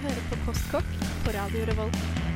[0.00, 2.29] hører på Postkokk på Radio Revolt.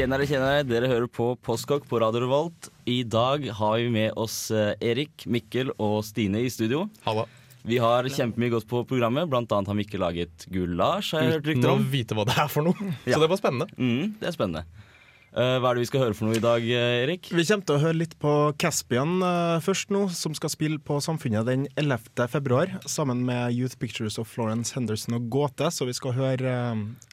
[0.00, 2.70] Tjenere, tjenere, dere hører på Postkokk på Radio Revolt.
[2.88, 6.86] I dag har vi med oss eh, Erik, Mikkel og Stine i studio.
[7.04, 7.26] Halla.
[7.68, 9.28] Vi har kjempemye godt på programmet.
[9.28, 11.12] Blant annet har Mikkel laget gulasj,
[11.44, 12.94] Uten å vite hva det er for noe.
[13.04, 13.18] Ja.
[13.18, 13.68] Så det var spennende.
[13.76, 14.88] Mm, det er spennende.
[15.30, 17.28] Eh, hva er det vi skal høre for noe i dag, eh, Erik?
[17.30, 20.96] Vi kommer til å høre litt på Caspian eh, først nå, som skal spille på
[21.04, 22.26] Samfunnet den 11.
[22.32, 25.70] februar, sammen med Youth Pictures of Florence Henderson og Gåte.
[25.70, 26.54] Så vi skal høre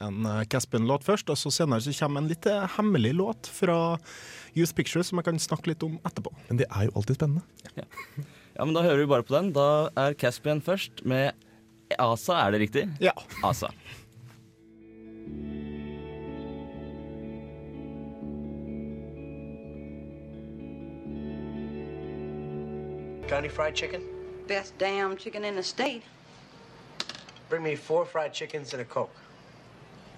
[0.01, 3.77] en Caspian-låt først, og så senere så kommer en litt hemmelig låt fra
[4.57, 6.33] Youth Pictures som jeg kan snakke litt om etterpå.
[6.49, 7.45] Men det er jo alltid spennende.
[7.77, 9.53] Ja, men Da hører vi bare på den.
[9.53, 11.37] Da er Caspian først med
[12.01, 12.87] Asa, er det riktig?
[12.97, 13.13] Ja.
[13.45, 13.69] Asa.
[23.27, 24.01] Got any fried chicken?
[24.47, 26.03] Best damn chicken in the state.
[27.49, 29.15] Bring me four fried chickens and a Coke.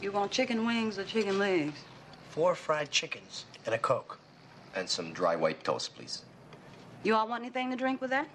[0.02, 1.80] You want chicken wings or chicken legs?
[2.30, 4.20] Four fried chickens and a Coke.
[4.76, 6.24] And some dry white toast, please.
[7.04, 8.28] You all want anything to drink with that?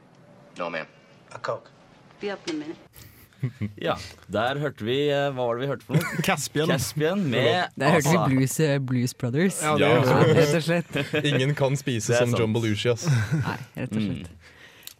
[0.58, 0.86] No, ma'am.
[1.32, 1.70] A Coke.
[2.20, 2.76] Be up in a minute.
[3.76, 3.94] Ja,
[4.32, 6.22] der hørte vi eh, Hva var det vi hørte for noe?
[6.28, 6.70] Caspian.
[6.70, 9.58] Caspian med Der hørte vi Blues, eh, Blues Brothers.
[9.62, 10.22] Ja, det Ja.
[10.38, 10.96] rett og slett.
[11.24, 12.32] Ingen kan spise som.
[12.38, 12.88] John Belushi.
[12.94, 13.04] Ass.
[13.34, 14.30] Nei, rett og slett.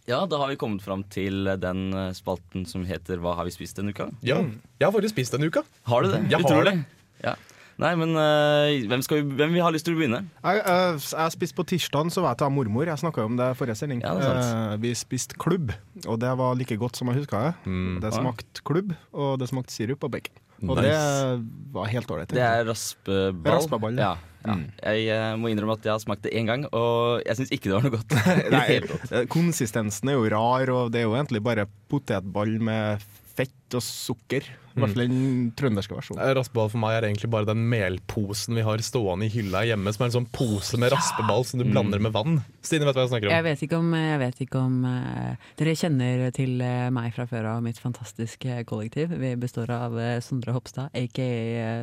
[0.05, 3.55] Ja, da har vi kommet fram til den eh, spalten som heter Hva har vi
[3.55, 4.11] spist denne uka?
[4.25, 4.43] Ja,
[4.77, 5.65] jeg har faktisk spist denne uka.
[5.89, 6.21] Har du det?
[6.29, 6.77] Jeg har Utrolig.
[7.23, 7.33] Ja.
[7.81, 10.21] Nei, men eh, hvem, skal vi, hvem vi, har lyst til å begynne?
[10.45, 12.87] Jeg, eh, jeg spiste på tirsdagen, så var jeg til mormor.
[12.87, 14.03] Jeg snakka om det forrige sending.
[14.05, 14.45] Ja, det sant.
[14.45, 15.73] Eh, vi spiste klubb,
[16.05, 17.53] og det var like godt som jeg huska det.
[17.67, 17.97] Mm.
[18.05, 20.39] Det smakte klubb, og det smakte sirup og bacon.
[20.63, 20.87] Og Nice.
[20.87, 22.31] det var helt ålreit.
[22.31, 23.57] Det er raspeball.
[23.57, 24.13] Raspeball, ja.
[24.45, 24.55] ja.
[24.55, 24.55] ja.
[24.93, 27.69] Jeg eh, må innrømme at jeg har smakt det én gang, og jeg syns ikke
[27.69, 28.15] det var noe godt.
[28.55, 28.65] Nei,
[29.11, 33.03] eh, konsistensen er jo rar, og det er jo egentlig bare potetball med
[33.35, 34.45] fett og sukker.
[34.75, 36.19] I hvert fall den trønderske versjonen.
[36.19, 39.93] Eh, Raspeball for meg er egentlig bare den melposen vi har stående i hylla hjemme,
[39.95, 42.41] som er en sånn pose med raspeball som du blander med vann.
[42.65, 43.47] Stine vet hva jeg snakker Jeg om.
[43.47, 47.47] vet ikke om, jeg vet ikke om uh, Dere kjenner til eh, meg fra før
[47.53, 49.15] av mitt fantastiske kollektiv.
[49.21, 51.29] Vi består av Sondre Hopstad, aka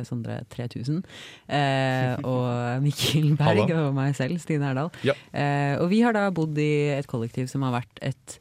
[0.05, 1.01] Sondre 3000.
[1.49, 4.93] uh, og Mikkel Berg og meg selv, Stine Erdal.
[5.07, 5.17] Ja.
[5.33, 8.37] Uh, og vi har da bodd i et kollektiv som har vært et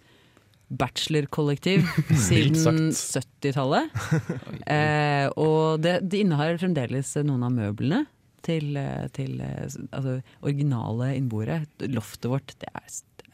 [0.78, 1.86] bachelorkollektiv
[2.28, 3.92] siden 70-tallet.
[4.72, 8.04] Eh, og det, de innehar fremdeles noen av møblene
[8.46, 11.62] til, eh, til eh, altså, originale innboere.
[11.90, 12.86] Loftet vårt, det er,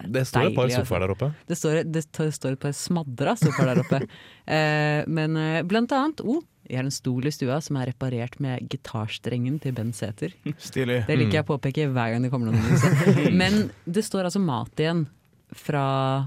[0.07, 0.85] det står et par altså.
[0.85, 1.31] sofaer der oppe.
[1.49, 4.01] Det står, det står et par smadra sofaer der oppe.
[4.57, 8.37] eh, men eh, blant annet oh, jeg har en stol i stua som er reparert
[8.45, 10.35] med gitarstrengen til Ben Sæther.
[10.45, 13.31] Det liker jeg å påpeke hver gang det kommer noen.
[13.41, 15.07] Men det står altså mat igjen
[15.57, 15.85] fra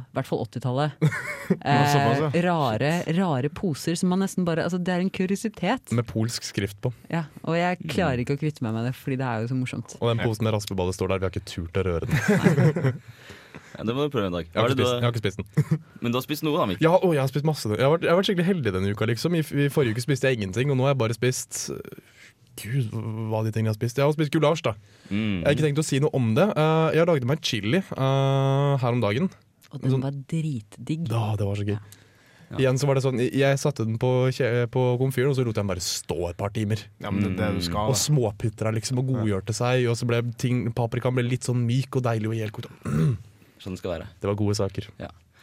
[0.08, 0.98] i hvert fall 80-tallet.
[1.52, 5.92] Eh, rare, rare poser som man nesten bare altså Det er en kuriositet.
[5.92, 6.94] Med polsk skrift på.
[7.12, 9.58] Ja, og jeg klarer ikke å kvitte meg med det, fordi det er jo så
[9.60, 9.98] morsomt.
[10.00, 11.20] Og den posen med raspeballer står der.
[11.20, 12.96] Vi har ikke turt å røre den.
[13.72, 14.48] Ja, det må du prøve en dag.
[14.48, 15.84] Jeg har ikke spist, jeg har ikke spist den.
[16.04, 16.86] men du har spist noe, da, Mikkel?
[16.86, 17.70] Ja, å, jeg har spist masse.
[17.72, 19.08] Jeg har, vært, jeg har vært skikkelig heldig denne uka.
[19.10, 21.62] liksom I, I forrige uke spiste jeg ingenting, og nå har jeg bare spist
[22.60, 22.92] Gud,
[23.32, 23.98] hva de tingene jeg har spist?
[24.02, 24.74] Jeg har spist gulasj, da.
[25.10, 25.40] Mm.
[25.40, 26.50] Jeg har ikke tenkt å si noe om det.
[26.52, 29.30] Eh, jeg har laget meg chili eh, her om dagen.
[29.72, 31.08] Og den Sånn- var dritdigg.
[31.08, 31.78] Da, det var så gøy.
[32.52, 32.58] Ja.
[32.60, 34.28] Igjen så var det sånn, Jeg satte den på,
[34.76, 36.82] på komfyren, og så lot jeg den bare stå et par timer.
[37.00, 37.88] Ja, men det er det du skal.
[37.88, 39.88] Og småputra liksom, og godgjørte seg.
[39.88, 42.68] Og så ble ting, paprikaen ble litt sånn myk og deilig og helkokt.
[43.62, 44.10] Sånn det skal være.
[44.20, 44.90] Det var gode saker.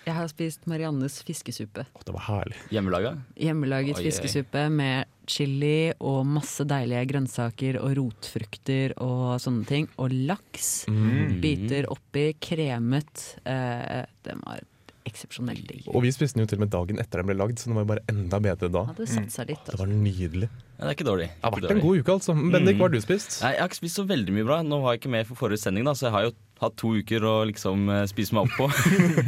[0.08, 1.84] Jeg har spist Mariannes fiskesuppe.
[1.92, 2.56] Å, det var herlig.
[2.72, 3.10] Hjemmelaga?
[3.36, 4.06] Hjemmelaget Oi, oi.
[4.08, 9.90] fiskesuppe med chili og masse deilige grønnsaker og rotfrukter og sånne ting.
[10.00, 10.86] Og laks.
[10.88, 11.36] Mm.
[11.44, 13.34] Biter oppi, kremet.
[13.44, 14.64] Eh, den var
[15.08, 15.86] eksepsjonelt digg.
[15.92, 17.76] Og vi spiste den jo til og med dagen etter den ble lagd, så den
[17.78, 18.82] var jo bare enda bedre da.
[18.90, 19.62] Hadde satt seg litt.
[19.64, 19.84] Det Altså.
[19.86, 20.48] var nydelig.
[20.78, 21.28] Ja, det er ikke dårlig.
[21.32, 22.34] Det har vært en god uke, altså.
[22.36, 22.78] Men Bendik, Mm.
[22.80, 23.40] hva har du spist?
[23.42, 24.62] Nei, Jeg har ikke spist så veldig mye bra.
[24.62, 26.32] Nå var jeg ikke med for forrige sending, da, så jeg har jo
[26.62, 28.68] hatt to uker å liksom eh, spise meg opp på.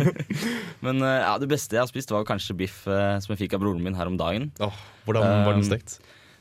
[0.84, 3.58] Men eh, ja, det beste jeg har spist, var kanskje biff eh, som jeg fikk
[3.58, 4.50] av broren min her om dagen.
[4.62, 6.00] Åh, hvordan var den stekt?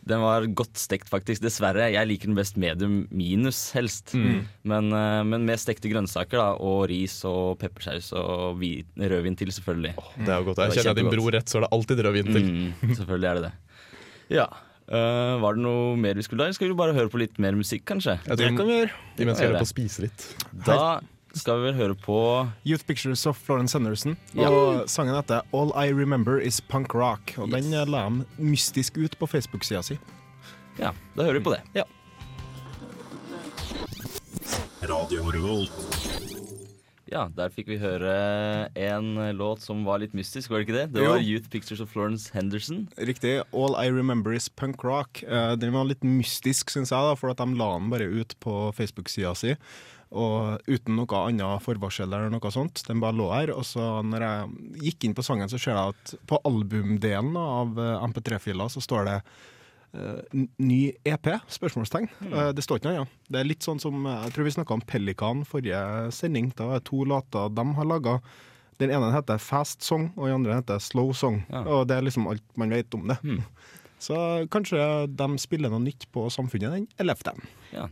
[0.09, 1.43] Den var godt stekt, faktisk.
[1.43, 1.89] Dessverre.
[1.91, 4.13] Jeg liker den best medium minus, helst.
[4.15, 4.47] Mm.
[4.71, 9.51] Men, eh, men med stekte grønnsaker da, og ris og peppersaus og hvit, rødvin til,
[9.53, 9.93] selvfølgelig.
[10.23, 10.63] Det er jo godt.
[10.69, 12.49] Jeg kjenner din bror rett, så er det alltid rødvin til.
[12.49, 13.53] Mm, selvfølgelig er det det.
[14.39, 14.47] Ja.
[14.89, 16.47] Eh, var det noe mer vi skulle da?
[16.49, 18.17] Eller skal vi bare høre på litt mer musikk, kanskje?
[18.25, 18.91] Ja, Det kan vi gjøre.
[19.19, 20.25] imens vi hører på Spise litt.
[20.65, 20.99] Da
[21.37, 22.17] skal vi vel høre på
[22.65, 24.17] Youth Pictures of Florence Henderson.
[24.33, 24.49] Ja.
[24.49, 27.35] Og sangen heter All I Remember Is Punk Rock.
[27.37, 27.65] Og Yes.
[27.69, 29.99] den la de mystisk ut på Facebook-sida si.
[30.79, 31.61] Ja, da hører vi på det.
[31.75, 31.83] Ja.
[37.09, 38.11] Ja, der fikk vi høre
[38.77, 40.87] en låt som var litt mystisk, var det ikke det?
[40.93, 41.13] Det Jo.
[41.15, 42.87] var Youth Pictures of Florence Henderson.
[42.97, 43.39] Riktig.
[43.51, 45.23] All I Remember Is Punk Rock.
[45.23, 48.35] Eh, den var litt mystisk, syns jeg, da, for at de la den bare ut
[48.39, 49.55] på Facebook-sida si.
[50.11, 52.81] Og uten noe annet forvarsel eller noe sånt.
[52.87, 53.51] Den bare lå her.
[53.53, 57.77] Og så når jeg gikk inn på sangen, så ser jeg at på albumdelen av
[57.77, 59.17] eh, MP3-filer så står det
[60.61, 61.29] ny EP?
[61.49, 62.09] Spørsmålstegn.
[62.29, 63.15] Eh, det står ikke noe annet.
[63.29, 65.81] Det er litt sånn som eh, Jeg tror vi snakka om Pelikan forrige
[66.15, 66.51] sending.
[66.57, 68.19] Da er to låter de har laga.
[68.79, 71.41] Den ene heter Fast Song, og den andre heter Slow Song.
[71.49, 71.65] Ja.
[71.65, 73.17] Og det er liksom alt man vet om det.
[73.23, 73.41] Mm.
[73.99, 74.15] Så
[74.53, 74.79] kanskje
[75.11, 77.41] de spiller noe nytt på Samfunnet den 11.
[77.73, 77.89] Ja.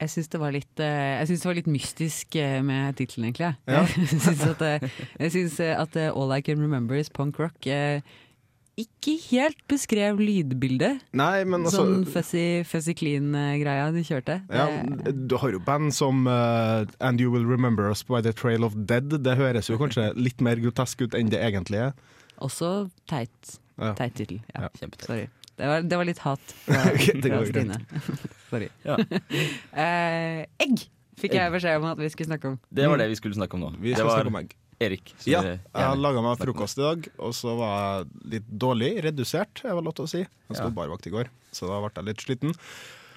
[0.00, 0.38] Jeg syns det,
[0.80, 3.50] eh, det var litt mystisk eh, med tittelen, egentlig.
[3.68, 3.84] Ja.
[4.00, 7.66] Jeg syns at, eh, synes eh, at eh, All I Can Remember Is Punk Rock
[7.66, 8.00] eh,
[8.82, 11.00] ikke helt beskrev lydbildet.
[11.16, 14.38] Nei, men altså sånn fussy, fussy clean-greia de kjørte.
[14.50, 14.66] ja,
[15.12, 18.74] Du har jo band som uh, And You Will Remember Us By The Trail of
[18.76, 19.08] Dead.
[19.24, 21.92] Det høres jo kanskje litt mer grotesk ut enn det egentlig er.
[22.40, 23.92] også teit, Ja.
[23.94, 24.40] teit tittel.
[24.54, 24.66] Ja.
[24.66, 24.68] Ja.
[24.80, 25.06] Kjempetøft.
[25.10, 25.28] Sorry.
[25.60, 27.40] Det var, det var litt hat fra, fra.
[27.50, 27.76] Stine.
[28.50, 28.68] Sorry.
[28.84, 28.96] Ja.
[29.80, 30.86] Eh, egg
[31.20, 32.58] fikk jeg beskjed om at vi skulle snakke om.
[32.72, 33.70] Det var det vi skulle snakke om nå.
[33.82, 34.54] Vi skal var snakke om egg.
[34.80, 35.12] Erik.
[35.28, 38.94] Ja, jeg har laga meg frokost i dag, og så var jeg litt dårlig.
[39.04, 40.22] Redusert, er vel lov til å si.
[40.24, 40.70] Jeg sto Ja.
[40.70, 42.54] barvakt i går, så da ble jeg litt sliten.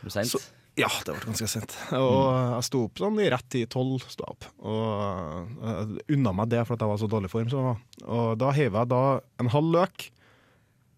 [0.09, 0.41] Så-
[0.75, 1.77] Ja, det ble ganske sent.
[1.93, 4.01] Og jeg sto opp sånn i rett i tolv.
[4.09, 4.45] sto jeg opp.
[4.65, 7.47] Og jeg unna meg det for at jeg var så dårlig form.
[7.49, 7.77] Så.
[8.07, 10.09] Og da heiv jeg da en halv løk,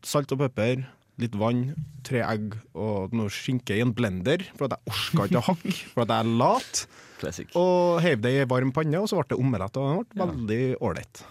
[0.02, 0.88] salt og pepper,
[1.20, 5.42] litt vann, tre egg og noe skinke i en blender, for at jeg orka ikke
[5.44, 6.86] å hakke, for at jeg er lat.
[7.22, 7.50] Classic.
[7.56, 9.78] Og heiv det i varm panne, og så ble det omelett.
[9.78, 10.32] Og det ble Ja.
[10.32, 11.24] veldig ålreit.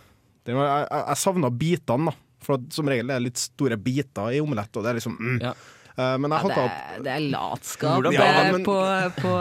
[0.45, 2.19] Jeg, jeg, jeg savna bitene, da.
[2.45, 5.17] For at som regel er det litt store biter i omelett, og det er liksom
[5.17, 5.39] mm.
[5.41, 5.55] Ja.
[5.95, 8.75] Eh, Men jeg Ja, det, opp er, det er latskap Ja, eh, men- på,
[9.21, 9.33] på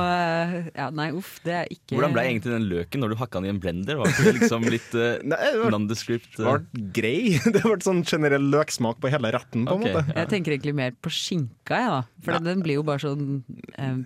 [0.78, 3.48] Ja, nei, uff, det er ikke Hvordan ble egentlig den løken når du hakka den
[3.50, 3.98] i en blender?
[3.98, 6.38] Var det liksom litt uh, Nei, det nondescript?
[6.38, 6.46] Eh?
[6.46, 7.18] ble grei.
[7.58, 9.66] Det ble sånn generell løksmak på hele retten.
[9.66, 10.06] på en måte.
[10.06, 12.02] måte Jeg tenker egentlig mer på skinka, jeg, da.
[12.28, 13.44] For den blir jo bare sånn
[13.76, 13.98] eh,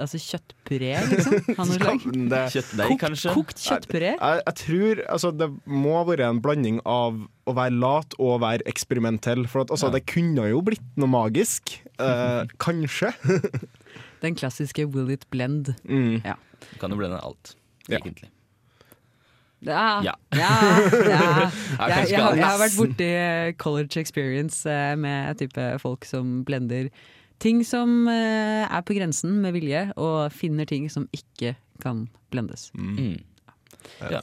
[0.00, 1.34] Altså kjøttpuré, liksom.
[2.32, 3.32] Det, Kjøttdeig, Kokt, kanskje?
[3.36, 4.12] kokt kjøttpuré.
[4.16, 7.18] jeg, jeg tror altså, det må være en blanding av
[7.48, 9.44] å være lat og å være eksperimentell.
[9.50, 9.96] For at, altså, Ja.
[9.98, 11.74] det kunne jo blitt noe magisk.
[12.00, 13.12] Eh, kanskje.
[14.22, 15.74] Den klassiske will it blend.
[15.84, 16.22] Mm.
[16.22, 17.56] Du kan jo blende alt,
[17.88, 17.98] Ja.
[17.98, 18.30] egentlig.
[19.62, 20.02] Ja.
[20.02, 20.14] Ja.
[20.34, 21.50] ja, ja.
[21.50, 23.10] Jeg, kanskje jeg, har, jeg har vært borti
[23.62, 26.88] college experience eh, med type folk som blender
[27.42, 32.70] ting som eh, er på grensen med vilje, og finner ting som ikke kan blendes.
[32.78, 33.18] Mm.
[34.10, 34.22] Ja.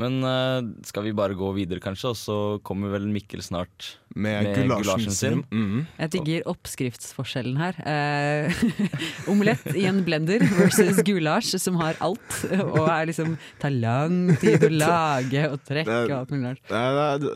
[0.00, 2.36] Men eh, skal vi bare gå videre, kanskje, og så
[2.66, 5.36] kommer vel Mikkel snart Med, Med gulasjen gulasjen sin.
[5.44, 5.44] sin.
[5.54, 5.86] Mm.
[5.98, 7.78] Jeg digger oppskriftsforskjellen her.
[7.86, 8.64] Eh,
[9.32, 14.66] omelett i en blender versus gulasj som har alt, og er liksom tar lang tid
[14.68, 16.74] å lage og trekke og alt mulig rart.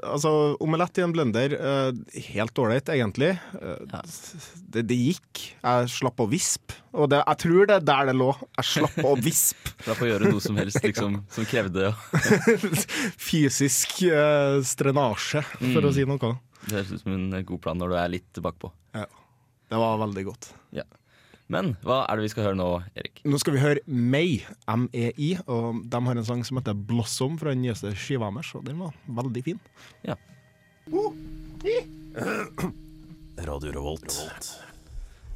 [0.07, 3.35] Altså, omelett i en blender, eh, helt ålreit egentlig.
[3.63, 4.03] Eh, Ja.
[4.75, 5.43] det, det gikk.
[5.63, 6.75] Jeg slapp å vispe.
[6.99, 8.31] Og det, jeg tror det er der det lå.
[8.59, 9.75] Jeg slapp å vispe.
[9.89, 11.93] Da får gjøre noe som helst liksom, som krevde
[13.29, 15.89] Fysisk uh, strenasje, for Mm.
[15.89, 16.33] å si noe.
[16.69, 18.71] Det høres ut som en god plan når du er litt bakpå.
[19.69, 20.51] Det var veldig godt.
[21.49, 22.67] Men hva er det vi skal høre nå,
[22.99, 23.23] Erik?
[23.25, 27.55] Nå skal vi høre May, M-E-I, og de har en sang som heter Blossom fra
[27.55, 29.61] den nyeste skiva deres, og den var veldig fin.
[30.05, 30.19] Ja
[33.49, 34.13] Radio Revolt.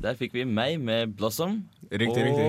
[0.03, 1.63] Der fikk vi May med Blossom.
[1.89, 2.47] Riktig, og riktig.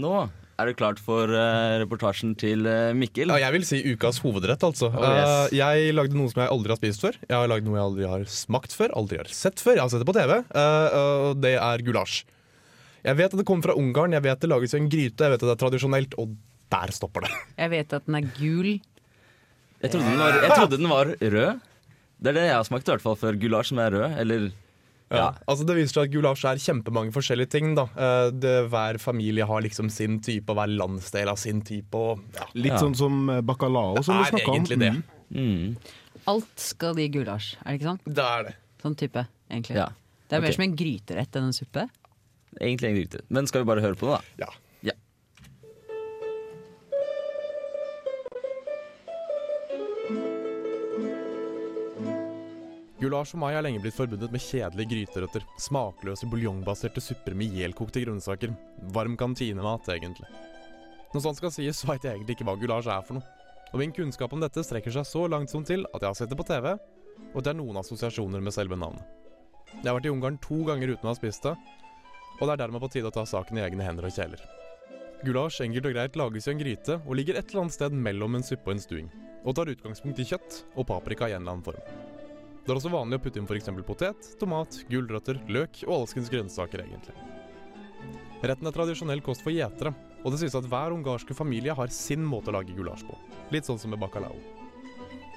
[0.00, 0.14] nå
[0.62, 3.32] er du klart for uh, reportasjen til uh, Mikkel.
[3.32, 4.88] Ja, jeg vil si ukas hovedrett, altså.
[4.92, 5.32] Oh, yes.
[5.50, 7.18] uh, jeg lagde noe som jeg aldri har spist før.
[7.26, 9.76] Jeg har lagd noe jeg aldri har smakt før, aldri har sett før.
[9.76, 12.22] Jeg har sett det på TV, eh, og det er gulasj.
[13.02, 15.34] Jeg vet at det kommer fra Ungarn, jeg vet det lages i en gryte, jeg
[15.34, 16.36] vet at det er tradisjonelt, og
[16.72, 17.32] der stopper det.
[17.62, 18.68] Jeg vet at den er gul.
[19.82, 21.62] Jeg trodde, den var, jeg trodde den var rød.
[22.22, 24.14] Det er det jeg har smakt, i hvert fall før gulasj som er rød.
[24.22, 24.44] Eller
[25.16, 25.28] Ja.
[25.48, 27.74] Altså Det viser seg at gulasj er kjempemange forskjellige ting.
[27.74, 31.94] da Eh, det, Hver familie har liksom sin type, og hver landsdel har sin type.
[31.94, 32.46] Og, ja.
[32.54, 32.78] Litt Ja.
[32.78, 34.56] sånn som eh, bacalao, som du Det er snakka om.
[34.56, 34.92] egentlig det.
[34.92, 35.04] Mm.
[35.34, 35.76] mm,
[36.28, 38.00] Alt skal i gulasj, er det ikke sånn?
[38.14, 38.54] Det er det.
[38.82, 39.76] Sånn type, egentlig.
[39.76, 39.88] Ja.
[40.28, 41.88] Det er mer som en gryterett enn en suppe.
[42.60, 43.26] Egentlig en gryterett.
[43.30, 44.46] Men skal vi bare høre på det, da?
[44.46, 44.50] Ja.
[53.02, 58.04] Gulasj for meg har lenge blitt forbundet med kjedelige gryterøtter, smakløse buljongbaserte supper med ihjelkokte
[58.04, 58.52] grønnsaker.
[58.94, 60.28] Varm kantinemat, egentlig.
[61.10, 63.48] Når sånt skal sies, så veit jeg egentlig ikke hva gulasj er for noe.
[63.72, 66.30] Og min kunnskap om dette strekker seg så langt som til at jeg har sett
[66.30, 66.76] det på TV,
[67.32, 69.02] og at det er noen assosiasjoner med selve navnet.
[69.72, 71.56] Jeg har vært i Ungarn to ganger uten å ha spist det,
[72.38, 74.46] og det er dermed på tide å ta saken i egne hender og kjeler.
[75.26, 78.38] Gulasj enkelt og greit lages i en gryte og ligger et eller annet sted mellom
[78.38, 81.56] en suppe og en stuing, og tar utgangspunkt i kjøtt og paprika i en eller
[81.56, 82.11] annen form.
[82.62, 83.70] Det er også vanlig å putte inn f.eks.
[83.86, 87.14] potet, tomat, gulrøtter, løk og alskens grønnsaker, egentlig.
[88.42, 89.90] Retten er tradisjonell kost for gjetere,
[90.22, 93.18] og det sies at hver ungarske familie har sin måte å lage gulasj på.
[93.54, 94.38] Litt sånn som med bacalao.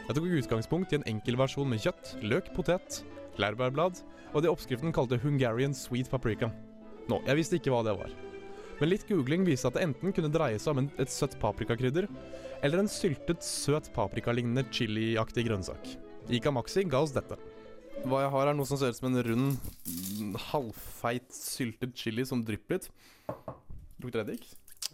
[0.05, 3.01] Jeg tok utgangspunkt i en enkel versjon med kjøtt, løk, potet,
[3.41, 4.03] lærbærblad
[4.35, 6.51] og det oppskriften kalte Hungarian sweet paprika.
[7.09, 8.13] Nå, jeg visste ikke hva det var.
[8.77, 12.09] Men litt googling viste at det enten kunne dreie seg om et søtt paprikakrydder,
[12.61, 15.95] eller en syltet, søt paprikalignende chiliaktig grønnsak.
[16.29, 17.37] Ica Maxi ga oss dette.
[18.05, 22.25] Hva jeg har, er noe som ser ut som en rund, mm, halvfeit syltet chili
[22.27, 22.89] som drypper litt.
[24.03, 24.47] Lukter eddik?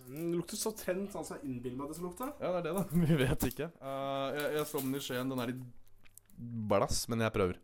[0.08, 2.30] Den lukter så trent sånn som jeg innbiller meg det skal lukte.
[2.42, 2.84] Ja, det er det, da.
[3.08, 3.70] Vi vet ikke.
[3.82, 5.32] Uh, jeg, jeg så den i Skien.
[5.32, 5.64] Den er litt
[6.72, 7.60] blass, men jeg prøver.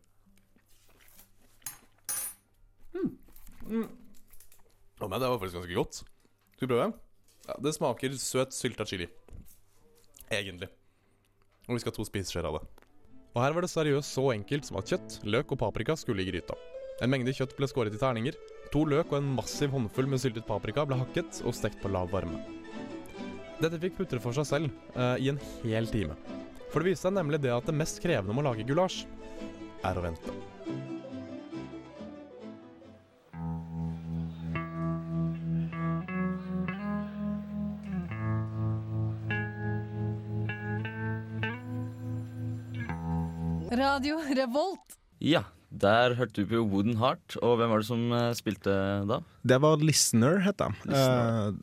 [2.94, 3.12] Mm.
[3.68, 3.86] Mm.
[4.98, 6.02] Oh, men det var faktisk ganske godt.
[6.56, 6.90] Skal vi prøve?
[7.46, 9.06] Ja, det smaker søt sylta chili.
[10.28, 10.68] Egentlig.
[11.68, 12.87] Og vi skal ha to spiseskjeer av det.
[13.36, 16.30] Og her var det seriøst så enkelt som at kjøtt, løk og paprika skulle i
[16.30, 16.56] gryta.
[17.04, 18.36] En mengde kjøtt ble skåret i terninger.
[18.72, 22.10] To løk og en massiv håndfull med syltet paprika ble hakket og stekt på lav
[22.12, 22.40] varme.
[23.58, 26.16] Dette fikk putre for seg selv uh, i en hel time.
[26.72, 29.04] For det viste seg nemlig det at det mest krevende med å lage gulasj,
[29.86, 30.34] er å vente.
[43.70, 44.96] Radio Revolt.
[45.20, 47.36] Ja, der hørte du på Wooden Heart.
[47.44, 48.72] Og hvem var det som eh, spilte
[49.08, 49.18] da?
[49.48, 50.68] Det var Listener, het de.
[50.88, 51.56] Listener.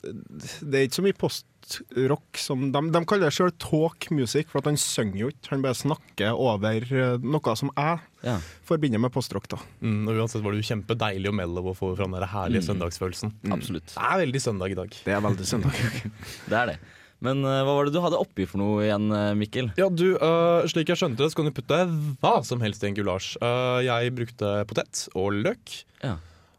[0.62, 4.60] det er ikke så mye postrock som De, de kaller det sjøl talk music, for
[4.62, 5.50] at han synger jo ikke.
[5.54, 8.36] Han bare snakker over eh, noe som jeg Ja.
[8.66, 9.48] forbinder med postrock.
[9.48, 9.58] da.
[9.80, 12.68] Mm, og uansett var det jo kjempedeilig og mellow å få fram den herlige Mm.
[12.70, 13.32] søndagsfølelsen.
[13.54, 13.90] Absolutt.
[13.94, 14.90] Det er veldig søndag i dag.
[15.04, 15.74] Det er veldig søndag.
[16.50, 16.78] Det er det.
[17.26, 19.72] Men eh, hva var det du hadde oppi for noe igjen, eh, Mikkel?
[19.80, 21.80] Ja, du, uh, slik jeg skjønte det, så kan du putte
[22.22, 23.34] hva som helst i en gulasj.
[23.42, 25.78] Uh, jeg brukte potet og løk.
[26.04, 26.16] Ja.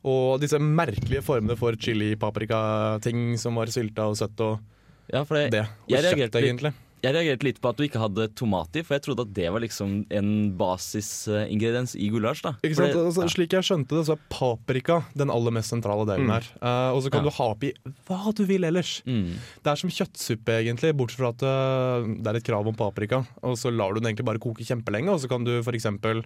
[0.08, 4.60] Og disse merkelige formene for chili-paprika-ting som var sylta og søtt og
[5.08, 5.64] Ja, for det, det.
[5.88, 6.74] Og jeg litt- egentlig.
[7.04, 9.52] Jeg reagerte litt på at du ikke hadde tomat i, for jeg trodde at det
[9.54, 12.42] var liksom en basisingrediens i gulasj.
[12.44, 12.52] da.
[12.64, 12.94] Ikke sant?
[12.94, 13.28] det- Altså.
[13.30, 16.34] Slik jeg skjønte det, så er paprika den aller mest sentrale delen Mm.
[16.34, 16.44] her.
[16.62, 17.30] Uh, og så kan Ja.
[17.30, 17.74] du ha oppi
[18.08, 19.02] hva du vil ellers.
[19.06, 19.34] Mm.
[19.64, 23.26] Det er som kjøttsuppe, egentlig, bortsett fra at øh, det er et krav om paprika.
[23.44, 26.24] Og så lar du den egentlig bare koke kjempelenge, og så kan du for eksempel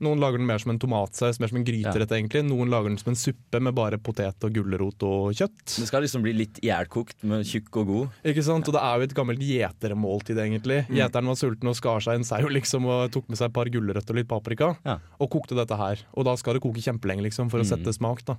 [0.00, 2.44] Noen lager den mer som en tomatsaus, mer som en gryterett, egentlig.
[2.48, 5.64] Noen lager den som en suppe med bare potet og gulrot og kjøtt.
[5.78, 8.08] Det skal liksom bli litt ihjelkokt, men tjukk og god.
[8.24, 8.66] Ikke sant?
[8.68, 10.80] Og det er jo et gammelt gjetermåltid, egentlig.
[10.88, 10.96] Mm.
[11.00, 13.70] Gjeteren var sulten og skar seg en sau liksom, og tok med seg et par
[13.72, 14.72] gulrøtter og litt paprika.
[14.86, 14.98] Ja.
[15.20, 16.02] Og kokte dette her.
[16.16, 17.70] Og da skal det koke kjempelenge, liksom, for å Mm.
[17.76, 18.36] sette smak, da.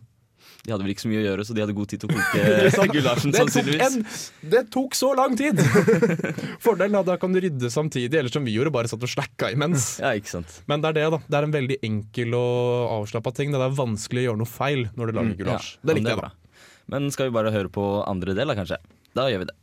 [0.64, 2.16] De hadde vel ikke så mye å gjøre, så de hadde god tid til å
[2.16, 3.82] koke gulasjen, Det sannsynligvis.
[3.98, 5.60] en, det tok så lang tid!
[6.64, 9.12] Fordelen er at da kan du rydde samtidig, eller som vi gjorde, bare satt og
[9.12, 9.98] slacka imens.
[10.04, 10.62] Ja, ikke sant.
[10.72, 11.20] Men det er det, da.
[11.28, 13.52] Det er en veldig enkel og avslappa ting.
[13.52, 15.74] Det er vanskelig å gjøre noe feil når du lager Mm, gulasj.
[15.76, 16.30] ja, det likte jeg, da.
[16.30, 16.32] bra.
[16.96, 18.80] Men skal vi bare høre på andre del, da, kanskje?
[19.16, 19.58] Da gjør vi det.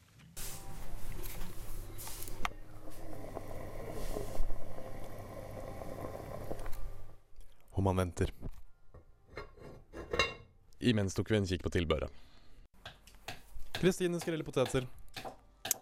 [7.77, 8.33] Og man venter.
[10.81, 12.09] Imens tok vi en kikk på tilbøret.
[13.77, 14.87] Kristine skreller poteter.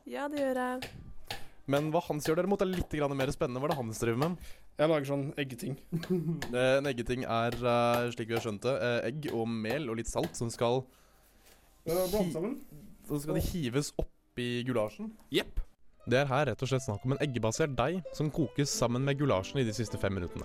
[0.09, 0.91] Ja, det gjør jeg.
[1.69, 3.61] Men hva Hans gjør derimot er litt mer spennende.
[3.61, 4.37] Hva er det Hans driver med?
[4.79, 5.77] Jeg lager sånn eggeting.
[6.55, 9.99] Eh, En eggeting er, eh, slik vi har skjønt det, eh, egg og mel og
[9.99, 10.85] litt salt som skal
[11.85, 12.59] Blande sammen.
[13.09, 15.13] Så skal de hives oppi gulasjen?
[15.33, 15.61] Jepp.
[16.09, 19.19] Det er her rett og slett snakk om en eggebasert deig som kokes sammen med
[19.21, 20.45] gulasjen i de siste fem minuttene.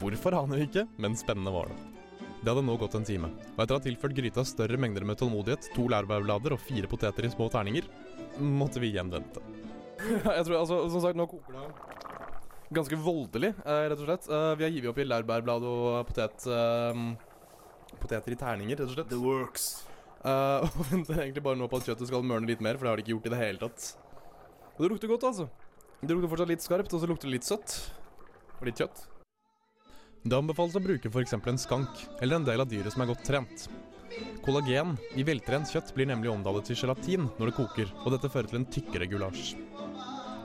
[0.00, 1.97] Hvorfor aner vi ikke, men spennende var det.
[2.38, 5.18] Det hadde nå gått en time, og etter å ha tilført gryta større mengder med
[5.18, 7.88] tålmodighet, to lærbærblader og fire poteter i små terninger,
[8.38, 9.42] måtte vi igjen vente.
[10.38, 11.98] Jeg tror, altså, Som sagt, nå koker det
[12.74, 14.28] ganske voldelig, eh, rett og slett.
[14.28, 17.02] Eh, vi har gitt opp i lærbærblad og potet, eh,
[17.98, 19.08] poteter i terninger, rett og slett.
[19.08, 19.86] The works.
[20.22, 22.92] Eh, og venter egentlig bare nå på at kjøttet skal mørne litt mer, for det
[22.92, 23.92] har det ikke gjort i det hele tatt.
[24.76, 25.48] Og det lukter godt, altså.
[26.00, 27.78] Det lukter fortsatt litt skarpt, og så lukter det litt søtt.
[28.60, 29.08] Og litt kjøtt.
[30.28, 31.32] Det anbefales å bruke f.eks.
[31.38, 33.62] en skank, eller en del av dyret som er godt trent.
[34.44, 38.50] Kollagen i veltrent kjøtt blir nemlig omdannet til gelatin når det koker, og dette fører
[38.50, 39.54] til en tykkere gulasj.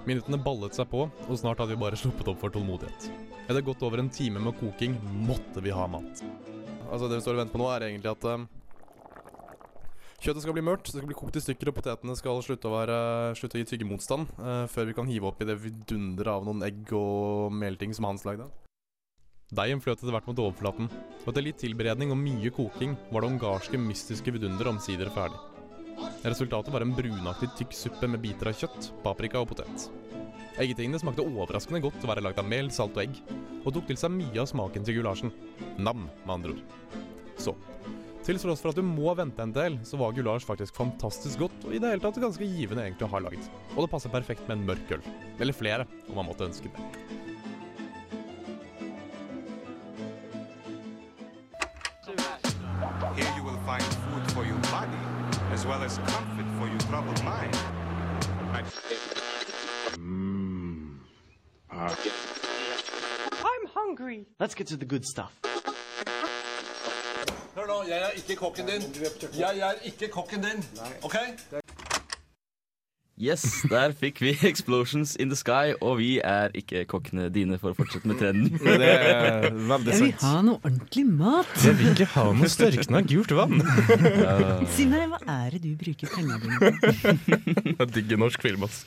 [0.07, 3.09] Minuttene ballet seg på, og snart hadde vi bare sluppet opp for tålmodighet.
[3.43, 4.95] Etter godt over en time med koking
[5.27, 6.23] måtte vi ha mat.
[6.87, 8.47] Altså Det vi står og venter på nå, er egentlig at um,
[10.23, 12.77] kjøttet skal bli mørt, det skal bli kokt i stykker, og potetene skal slutte å,
[12.77, 12.97] være,
[13.35, 16.93] slutte å gi tyggemotstand uh, før vi kan hive oppi det vidunderet av noen egg
[16.95, 18.47] og melting som Hans lagde.
[19.51, 20.87] Deigen fløt etter hvert mot overflaten,
[21.23, 25.39] og etter litt tilberedning og mye koking var det ungarske mystiske vidunderet omsider ferdig.
[26.23, 29.89] Resultatet var en brunaktig tykk suppe med biter av kjøtt, paprika og potet.
[30.61, 33.19] Eggetingene smakte overraskende godt å være lagd av mel, salt og egg,
[33.63, 35.33] og tok til seg mye av smaken til gulasjen.
[35.77, 36.63] Nam, med andre ord.
[37.41, 37.55] Så,
[38.23, 41.65] til tross for at du må vente en del, så var gulasj faktisk fantastisk godt,
[41.65, 43.51] og i det hele tatt ganske givende egentlig å ha lagd.
[43.73, 45.03] Og det passer perfekt med en mørk øl.
[45.43, 47.32] Eller flere, om man måtte ønske det.
[55.53, 57.55] As well as comfort for your troubled mind.
[61.71, 64.25] I'm hungry.
[64.39, 65.31] Let's get to the good stuff.
[67.55, 68.81] Hør nå, jeg er ikke kokken din.
[69.37, 70.65] Jeg er ikke kokken din.
[71.03, 71.15] OK?
[73.23, 77.71] Yes, der fikk vi 'Explosions in the Sky', og vi er ikke kokkene dine for
[77.71, 78.57] å fortsette med trenden.
[78.81, 81.53] Det er veldig Jeg vil ha noe ordentlig mat.
[81.63, 83.63] Jeg vil ikke ha noe størkna gult vann.
[84.75, 87.87] Si meg, hva er det du bruker pengene dine på?
[87.95, 88.83] Digger norsk film, ass.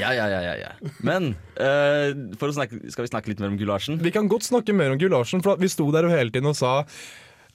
[0.00, 0.72] Ja, ja, ja, ja, ja.
[1.04, 4.00] Men uh, for å snakke, skal vi snakke litt mer om gulasjen?
[4.02, 6.56] Vi kan godt snakke mer om gulasjen, for vi sto der jo hele tiden og
[6.58, 6.80] sa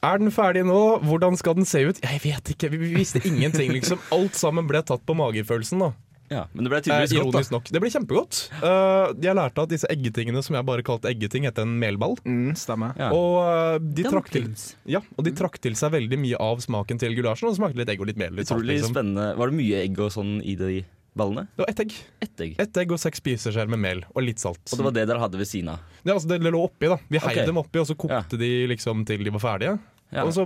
[0.02, 0.78] er den ferdig nå?
[1.06, 2.00] Hvordan skal den se ut?
[2.02, 2.72] Jeg vet ikke.
[2.74, 4.02] Vi vi visste ingenting, liksom.
[4.14, 5.92] Alt sammen ble tatt på magefølelsen, da.
[6.32, 7.56] Ja, Men det ble Eh, tydeligvis godt, ironisk da.
[7.58, 7.70] nok.
[7.76, 8.38] Det ble kjempegodt.
[8.62, 12.16] Uh, jeg lærte at disse eggetingene som jeg bare kalte eggeting, heter en melball.
[12.24, 12.96] Mm, stemmer.
[12.96, 13.12] Ja.
[13.12, 14.48] Og, uh, de trakk til,
[14.88, 17.50] ja, og de trakk til seg veldig mye av smaken til gulasjen.
[17.50, 18.34] Og det smakte litt egg og litt mel.
[18.40, 18.96] Litt Utrolig liksom.
[18.96, 19.36] spennende.
[19.38, 20.82] Var det mye egg og sånn i de
[21.20, 21.48] ballene?
[21.56, 21.96] Det var ett egg.
[22.24, 22.56] Ett egg.
[22.64, 24.64] Et egg og seks spiseskjeer med mel og litt salt.
[24.72, 25.84] Og det var det dere hadde ved siden av?
[26.06, 27.02] Ja, altså, det lå oppi, da.
[27.12, 27.50] Vi heiv okay.
[27.50, 29.80] dem oppi, og så kokte de liksom til de var ferdige.
[30.12, 30.26] Ja.
[30.28, 30.44] Og så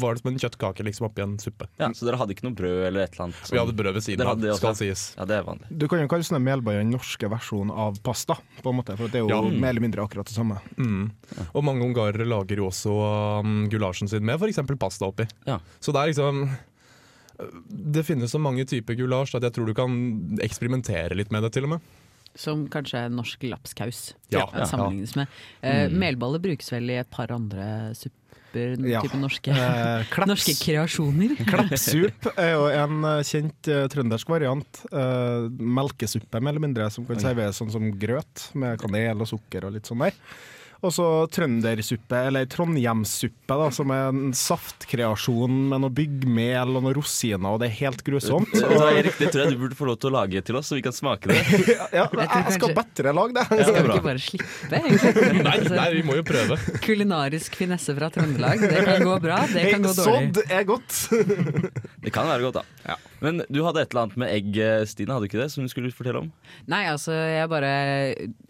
[0.00, 1.68] var det som en kjøttkake liksom oppi en suppe.
[1.78, 3.50] Ja, Så dere hadde ikke noe brød eller et eller annet?
[3.52, 5.04] Vi hadde brød ved siden av, skal sies.
[5.16, 5.68] Ja, det er vanlig.
[5.70, 9.06] Du kan jo kalle sånne melbøyer den norske versjonen av pasta, på en måte, for
[9.08, 9.40] det er jo Ja.
[9.42, 10.58] mer eller mindre akkurat det samme.
[10.76, 11.10] Mm.
[11.54, 12.90] Og mange ungarere lager jo også
[13.40, 14.58] um, gulasjen sin med f.eks.
[14.78, 15.28] pasta oppi.
[15.46, 15.60] Ja.
[15.80, 16.48] Så det er liksom
[17.68, 21.52] Det finnes så mange typer gulasj at jeg tror du kan eksperimentere litt med det,
[21.56, 21.80] til og med.
[22.38, 24.64] Som kanskje er norsk lapskaus Ja, eh, ja.
[24.66, 25.28] sammenlignes med.
[25.62, 25.98] Eh, Mm.
[25.98, 28.10] Melballer brukes vel i et par andre supper,
[28.88, 29.02] Ja.
[29.04, 30.30] type norske, Eh, klaps.
[30.30, 31.34] norske kreasjoner.
[31.50, 34.82] Klappsup er jo en eh, kjent uh, trøndersk variant.
[34.92, 39.66] Uh, melkesuppe, mer eller mindre, som kan serveres sånn som grøt, med kanel og sukker
[39.68, 40.16] og litt sånn der.
[40.84, 46.94] Og så trøndersuppe, eller trondhjemssuppe, da, som er en saftkreasjon med noe byggmel og noe
[46.98, 48.52] rosiner, og det er helt grusomt.
[48.64, 48.84] Og...
[48.90, 50.84] Erik, det tror jeg du burde få lov til å lage til oss, så vi
[50.84, 51.40] kan smake det.
[51.94, 53.44] Ja, jeg skal bedre lage det.
[53.54, 55.42] Ja, Skal vi ikke bare slippe, egentlig?
[55.44, 56.58] Nei, Altså, nei, vi må jo prøve.
[56.84, 58.64] Kulinarisk finesse fra Trøndelag.
[58.64, 60.34] Det kan gå bra, det kan gå dårlig.
[60.34, 61.00] Sodd er godt.
[62.04, 62.98] Det kan være godt, da.
[63.24, 64.58] Men du hadde et eller annet med egg,
[64.90, 65.48] Stine, hadde du ikke det?
[65.54, 66.30] Som du skulle fortelle om?
[66.70, 67.70] Nei, altså, jeg bare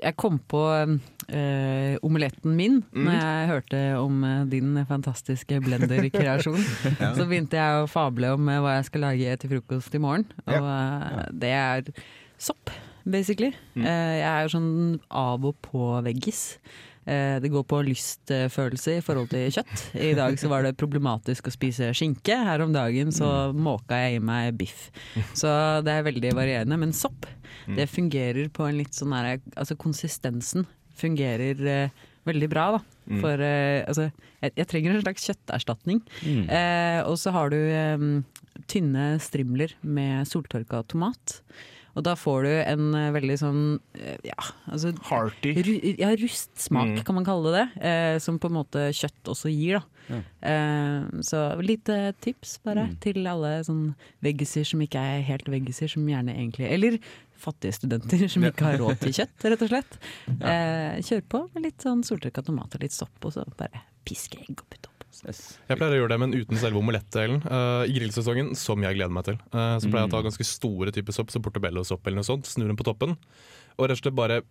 [0.03, 3.05] Jeg kom på øh, omeletten min Mm.
[3.07, 6.59] når jeg hørte om eh, din fantastiske blender-kreasjon.
[7.17, 10.27] Så begynte jeg å fable om eh, hva jeg skal lage til frokost i morgen.
[10.47, 11.89] Og eh, det er
[12.39, 12.71] sopp,
[13.05, 13.53] basically.
[13.75, 13.85] Mm.
[13.87, 14.73] Eh, jeg er jo sånn
[15.11, 16.45] av og på veggis.
[17.07, 19.83] Eh, Det går på lystfølelse i forhold til kjøtt.
[20.01, 22.37] I dag så var det problematisk å spise skinke.
[22.45, 23.61] Her om dagen så Mm.
[23.63, 24.91] måka jeg i meg biff.
[25.35, 26.79] Så det er veldig varierende.
[26.79, 27.27] Men sopp,
[27.69, 27.77] Mm.
[27.77, 31.89] det fungerer på en litt sånn her Altså konsistensen fungerer eh,
[32.27, 32.81] veldig bra, da.
[33.11, 33.21] Mm.
[33.21, 34.11] For eh, altså,
[34.43, 36.01] jeg, jeg trenger en slags kjøtterstatning.
[36.25, 36.49] Mm.
[36.51, 38.23] Eh, og så har du eh,
[38.67, 41.41] tynne strimler med soltørka tomat.
[41.95, 43.61] Og da får du en eh, veldig sånn
[43.95, 45.53] eh, ja, altså Hearty.
[45.63, 47.05] Ru, ja, rustsmak Mm.
[47.07, 47.67] kan man kalle det.
[47.83, 49.85] Eh, som på en måte kjøtt også gir, da.
[50.11, 50.19] Ja.
[50.51, 52.97] Eh, så litt eh, tips bare Mm.
[53.01, 56.99] til alle sånn veggiser som ikke er helt veggiser, som gjerne egentlig Eller
[57.39, 59.99] fattige studenter som ikke har råd til kjøtt, rett og slett.
[60.41, 64.39] Eh, kjør på med litt sånn soltørka tomat og litt sopp, og så bare piske
[64.43, 64.67] egg og.
[64.75, 64.94] Yes.
[65.23, 67.43] Jeg pleier å gjøre det, men uten selve omelettdelen.
[67.47, 70.45] Uh, I grillsesongen, som jeg gleder meg til, uh, så pleier jeg å ta ganske
[70.49, 73.17] store typer sopp, som portobello-sopp eller noe sånt, snur den på toppen,
[73.79, 74.43] og rett og slett bare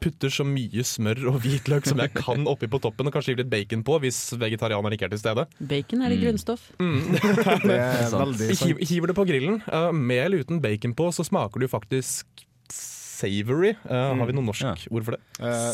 [0.00, 3.42] putter så mye smør og hvitløk som jeg kan oppi på toppen, og kanskje gir
[3.42, 5.44] litt bacon på hvis vegetarianer ikke er til stede.
[5.60, 6.22] Bacon er i Mm.
[6.24, 6.62] grunnstoff.
[7.68, 8.22] Det er sant.
[8.38, 8.80] veldig sant.
[8.88, 9.60] hiver det på grillen.
[9.68, 13.74] uh, med eller uten bacon på, så smaker det jo faktisk savory.
[13.84, 14.72] Uh, Har vi noe norsk Ja.
[14.90, 15.20] ord for det?
[15.38, 15.68] Eh,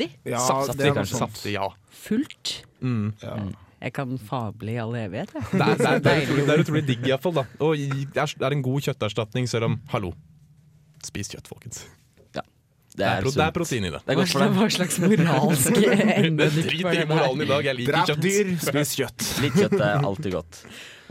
[0.00, 0.32] Saftig.
[0.32, 1.18] ja, Saftig, det er kanskje.
[1.20, 1.36] sånt.
[1.36, 1.68] Saftig, ja.
[2.00, 2.54] Fullt.
[2.80, 3.12] Mm.
[3.22, 3.36] Ja.
[3.80, 5.30] Jeg kan fable i all evighet.
[5.32, 7.40] Det er, det, er, det, er utrolig, det er utrolig digg, iallfall.
[7.60, 10.12] Og det er, det er en god kjøtterstatning, selv om Hallo,
[11.06, 11.86] spis kjøtt, folkens.
[12.90, 14.00] Det er, pro- det er protein i det.
[14.02, 14.72] Det er Hva godt for deg.
[14.74, 15.76] slags, hva slags moralsk
[16.26, 18.08] endedikk Drit i moralen i dag, jeg liker kjøtt.
[18.10, 19.26] Drap dyr, spis kjøtt.
[19.44, 20.58] Litt kjøtt er alltid godt.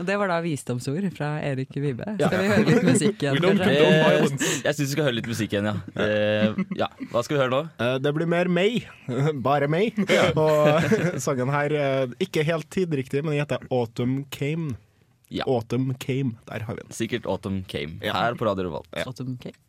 [0.00, 2.06] Og det var da visdomsord fra Erik Vibe.
[2.16, 3.36] Skal vi høre litt musikk igjen?
[3.60, 4.22] Eh,
[4.64, 5.74] jeg syns vi skal høre litt musikk igjen, ja.
[6.00, 6.88] Eh, ja.
[7.12, 7.60] Hva skal vi høre nå?
[7.84, 8.86] Eh, Det blir mer meg.
[9.46, 9.98] Bare meg.
[10.40, 14.72] Og sangen her er ikke helt tidriktig, men den heter Autumn Came.
[15.28, 15.44] Ja.
[15.46, 16.38] Autumn Came.
[16.48, 16.96] Der har vi den.
[16.96, 18.88] Sikkert Autumn Came her på Radio Revolt.
[18.96, 19.04] Ja.
[19.06, 19.60] Autumn Cake.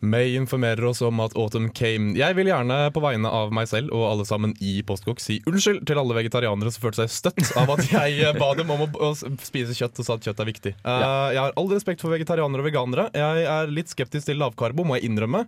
[0.00, 2.14] May informerer oss om at autumn came.
[2.16, 5.82] Jeg vil gjerne på vegne av meg selv og alle sammen i Postkokk si unnskyld
[5.88, 9.10] til alle vegetarianere som følte seg støtt av at jeg eh, ba dem om å,
[9.44, 10.72] spise kjøtt og sa at kjøtt er viktig.
[10.80, 11.04] Eh,
[11.36, 13.10] jeg har all respekt for vegetarianere og veganere.
[13.12, 15.44] Jeg er litt skeptisk til lavkarbo, må jeg innrømme.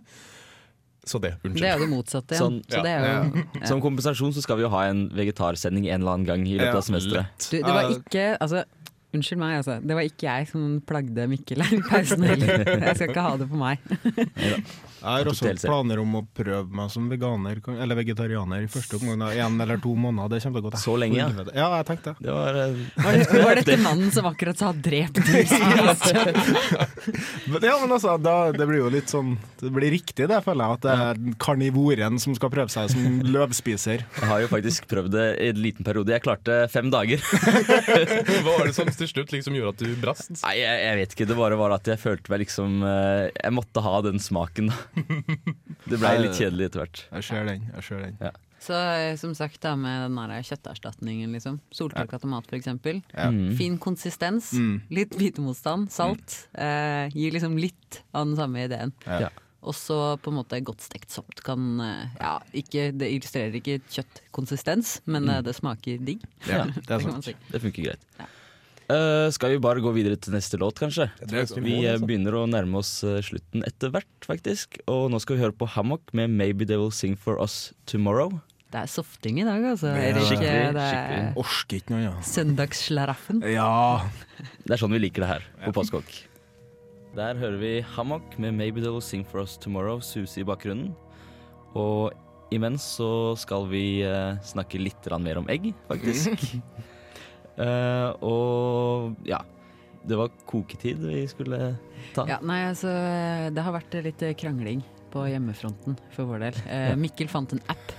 [1.03, 1.33] Så det.
[1.41, 1.59] unnskyld.
[1.59, 2.37] Det er jo det motsatte.
[2.39, 3.65] Sånn, så det er jo, ja.
[3.67, 6.79] Som kompensasjon så skal vi jo ha en vegetarsending en eller annen gang i løpet
[6.79, 7.49] av semesteret.
[7.49, 8.63] Du, det var ikke altså,
[9.13, 9.77] Unnskyld meg, altså.
[9.77, 12.63] Det var ikke jeg som plagde Mikkel her i pausen heller.
[12.65, 13.83] Jeg skal ikke ha det på meg.
[15.03, 19.25] Jeg har også planer om å prøve meg som veganer, eller vegetarianer i første omgang.
[19.35, 20.31] En eller to måneder.
[20.33, 21.27] Det kommer til å gå til Så lenge, ja.
[21.51, 22.31] Ja, jeg tenkte det.
[22.31, 25.43] Var uh, Var, det, var dette mannen som akkurat sa 'drep dyr'?
[25.43, 26.39] spis kjøtt»?
[27.51, 30.63] Men, ja, men altså, da, det blir jo litt sånn Det blir riktig, det, føler
[30.63, 30.79] jeg.
[30.79, 34.05] At det er karnivoren som skal prøve seg som løvspiser.
[34.07, 36.15] Jeg har jo faktisk prøvd det i en liten periode.
[36.15, 37.19] Jeg klarte fem dager.
[38.43, 40.31] Hva var det som til slutt liksom gjorde at du brast?
[40.39, 41.27] Nei, jeg, jeg vet ikke.
[41.29, 45.05] Det bare var at jeg følte meg liksom eh, Jeg måtte ha den smaken, da.
[45.89, 47.05] Det blei litt kjedelig etter hvert.
[47.19, 47.69] Jeg ser den.
[47.75, 48.17] jeg ser den.
[48.63, 51.59] Så eh, som sagt da med den der kjøtterstatningen, liksom.
[51.75, 53.01] Soltørka tomat for eksempel.
[53.11, 53.27] Ja.
[53.33, 53.55] Mm.
[53.59, 54.81] Fin konsistens, Mm.
[54.93, 56.37] litt bitemotstand, salt.
[56.55, 58.93] Eh, gir liksom litt av den samme ideen.
[59.05, 59.25] Ja.
[59.27, 59.33] Ja.
[59.63, 61.35] Og så på en måte godt stekt sopp.
[61.43, 65.43] Kan, eh, ja, ikke, det illustrerer ikke kjøttkonsistens, men mm.
[65.43, 66.23] det smaker digg.
[66.47, 67.27] Ja, det er sant.
[67.27, 67.35] si.
[67.51, 68.07] Det funker greit.
[68.19, 68.31] Ja.
[68.93, 71.07] Eh, skal vi bare gå videre til neste låt, kanskje?
[71.25, 74.77] Det Vi eh, begynner å nærme oss eh, slutten etter hvert, faktisk.
[74.91, 78.41] Og nå skal vi høre på Hammock med 'Maybe They Will Sing For Us Tomorrow'.
[78.73, 79.93] Det er softing i dag, altså.
[79.93, 80.27] Ja, Erik.
[80.29, 81.25] skikkelig, skikkelig.
[81.37, 82.13] Orker ikke noe, ja.
[82.25, 83.41] søndagsslaraffen.
[83.45, 84.05] Ja.
[84.65, 86.13] Det er sånn vi liker det her på Postkokk.
[87.13, 90.93] Der hører vi Hammock med 'Maybe They Will Sing For Us Tomorrow', suse i bakgrunnen.
[91.73, 92.13] Og
[92.53, 94.05] imens så skal vi
[94.45, 96.61] snakke litt mer om egg, faktisk.
[97.57, 99.41] Eh, og ja.
[100.03, 101.77] Det var koketid vi skulle
[102.11, 102.25] ta.
[102.27, 102.91] Ja, nei, altså,
[103.55, 104.81] det har vært litt krangling
[105.13, 106.57] på hjemmefronten for vår del.
[106.67, 107.93] Uh, Mikkel fant en app.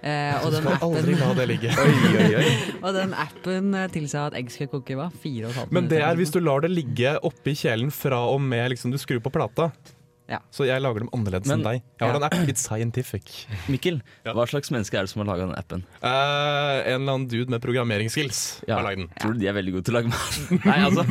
[0.00, 1.72] Uh, og, den appen, det ligge.
[1.80, 2.52] Oi, oi, oi.
[2.80, 5.08] og den appen tilsa at egg skal koke hva?
[5.22, 8.20] Fire og et halvt Men det er hvis du lar det ligge oppi kjelen fra
[8.28, 9.70] og med liksom, du skrur på plata.
[10.30, 10.38] Ja.
[10.54, 11.82] Så jeg lager dem annerledes Men- enn deg.
[11.98, 12.16] Jeg har Ja.
[12.16, 13.46] en app, It's Scientific.
[13.68, 14.32] Mikkel, Ja.
[14.32, 15.82] hva slags menneske er det som har laga den appen?
[16.02, 18.76] Uh, en eller annen dude med programmeringsskills Ja.
[18.78, 19.08] har lagd den.
[19.18, 20.38] Tror du de er veldig gode til å lage mat?
[20.70, 21.04] Nei, altså.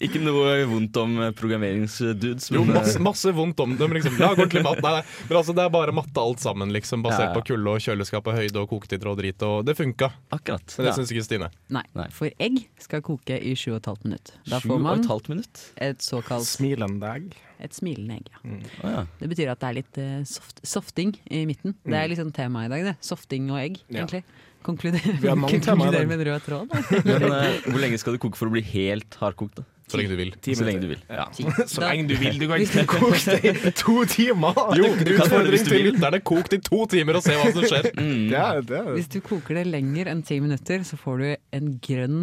[0.00, 3.90] Ikke noe vondt om eh, programmeringsdudes, Jo, masse, eh, masse vondt om dem.
[3.98, 4.16] Liksom.
[4.18, 4.80] Lag ordentlig mat.
[4.82, 5.04] Nei, nei.
[5.28, 7.34] Men altså, det er bare matte alt sammen, liksom, basert Ja, ja.
[7.40, 9.42] på kulde og kjøleskap og høyde og koketider og drit.
[9.42, 10.12] Og det funka.
[10.32, 10.62] akkurat.
[10.78, 10.96] Men det Ja.
[10.96, 11.50] syns ikke Stine.
[11.68, 12.08] Nei, Nei.
[12.14, 14.32] for egg skal koke i sju og et halvt minutt.
[14.46, 15.72] Da får man minutt?
[15.76, 17.34] et såkalt Smilende egg.
[17.60, 18.30] Et smilende egg.
[18.42, 18.60] Ja.
[18.84, 19.02] Å ja.
[19.20, 21.74] Det betyr at det er litt uh, soft, softing i midten.
[21.84, 22.96] Det er liksom temaet i dag, det.
[23.04, 24.02] Softing og egg, Ja.
[24.04, 24.24] egentlig.
[24.62, 26.04] Konkluder, Vi har mange temaer i dag.
[26.04, 26.72] konkluder med en rød tråd.
[27.08, 29.56] Men uh, hvor lenge skal du koke for å bli helt hardkokt?
[29.62, 29.64] da?
[29.90, 30.28] Så lenge du vil.
[30.54, 31.00] Så lenge du vil.
[31.10, 31.24] Ja.
[31.72, 32.36] Så lenge du vil.
[32.38, 34.60] Du kan ikke koke det i to timer.
[34.78, 35.88] Jo, du kan gjøre det hvis utfordring du til vil.
[35.96, 36.20] lytterne.
[36.30, 37.88] Kok det i to timer og se hva som skjer.
[38.00, 38.28] Mm.
[38.30, 38.92] Det er, det er.
[38.94, 41.26] Hvis du koker det lenger enn ti minutter, så får du
[41.58, 42.20] en grønn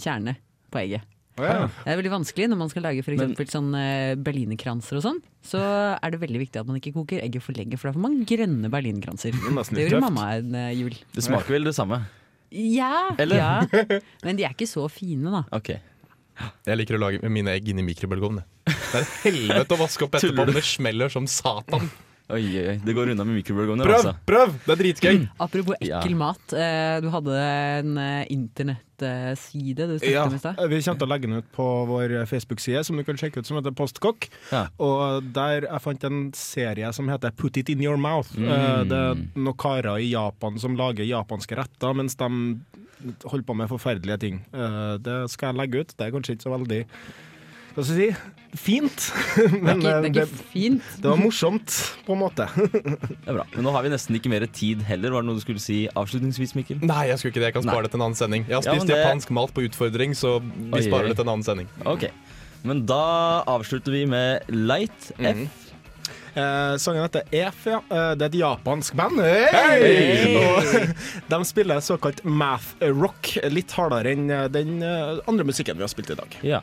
[0.00, 0.34] kjerne
[0.72, 1.06] på egget.
[1.42, 1.66] Ja.
[1.84, 5.02] Det er veldig vanskelig når man skal lage for Men- eksempel sånn eh, berlinerkranser og
[5.06, 5.20] sånn.
[5.42, 8.04] Så er det veldig viktig at man ikke koker egget for lenge, for da får
[8.04, 9.30] man grønne berlinerkranser.
[9.32, 10.00] er Det gjorde tøft.
[10.00, 10.94] mamma en eh, jul.
[11.14, 12.02] Det smaker vel det samme?
[12.50, 13.62] Ja, ja,
[14.24, 15.44] men de er ikke så fine, da.
[15.54, 15.70] Ok.
[16.66, 18.42] Jeg liker å lage mine egg inn i mikrobølgeovnen.
[18.66, 20.52] Det er helvete å vaske opp etterpå, Tuller du?
[20.52, 21.90] men det smeller som satan.
[22.30, 22.76] Oi, oi, oi.
[22.84, 23.96] Det går unna med mikrobølgeovner, Prøv!
[23.98, 24.12] altså.
[24.26, 24.52] prøv!
[24.66, 25.28] Det er dritgøy.
[25.40, 25.98] Apropos Ja.
[26.00, 26.52] ekkel mat.
[26.54, 27.34] Eh, du hadde
[27.80, 30.56] en eh, internettside du snakket Ja, om i stad.
[30.68, 33.46] vi kommer til å legge den ut på vår Facebook-side, som du kan sjekke ut,
[33.46, 34.28] som heter Postkokk.
[34.52, 34.66] Ja.
[34.78, 38.30] Og der jeg fant en serie som heter Put it in your mouth.
[38.36, 38.48] Mm.
[38.48, 42.30] Eh, Det er noen karer i Japan som lager japanske retter, mens de
[43.24, 44.44] holder på med forferdelige ting.
[44.52, 45.94] Eh, Det skal jeg legge ut.
[45.96, 46.86] Det er kanskje ikke så veldig
[47.74, 49.04] hva skal jeg si fint,
[49.62, 50.86] men det er eh, ikke, det er fint.
[50.98, 51.74] det var morsomt,
[52.06, 52.48] på en måte.
[52.56, 53.44] Det er bra.
[53.54, 55.12] Men nå har vi nesten ikke mer tid heller.
[55.14, 56.80] Var det noe du skulle si avslutningsvis, Mikkel?
[56.82, 57.50] Nei, jeg skulle ikke det.
[57.52, 57.76] Jeg kan Nei.
[57.76, 58.48] spare det til en annen sending.
[58.50, 61.26] Jeg har Ja, spist det- japansk mat på utfordring, så vi Oi, sparer det til
[61.28, 61.70] en annen sending.
[61.86, 62.08] Ok.
[62.66, 62.98] Men da
[63.48, 65.44] avslutter vi med Light F.
[65.44, 65.46] Mm.
[66.30, 67.78] Eh, sangen heter EF, ja.
[67.86, 69.22] Eh, det er et japansk band.
[69.22, 70.34] Hei!
[70.42, 70.74] Og
[71.32, 76.10] de spiller såkalt math rock, litt hardere enn eh, den andre musikken vi har spilt
[76.14, 76.36] i dag.
[76.46, 76.62] Ja.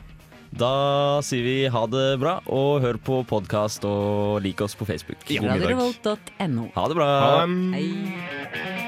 [0.50, 5.20] Da sier vi ha det bra, og hør på podkast og lik oss på Facebook.
[5.28, 6.70] Radiorevolt.no.
[6.74, 7.10] Ha det bra.
[7.20, 7.58] Ha det.
[7.76, 8.87] Hei.